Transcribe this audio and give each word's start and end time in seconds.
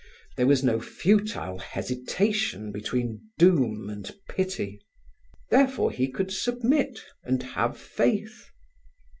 There 0.35 0.47
was 0.47 0.63
no 0.63 0.79
futile 0.81 1.59
hesitation 1.59 2.71
between 2.71 3.21
doom 3.37 3.87
and 3.87 4.11
pity. 4.27 4.81
Therefore, 5.51 5.91
he 5.91 6.07
could 6.09 6.31
submit 6.31 7.05
and 7.23 7.43
have 7.43 7.77
faith. 7.77 8.47